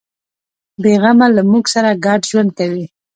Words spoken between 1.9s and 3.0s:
ګډ ژوند کوي.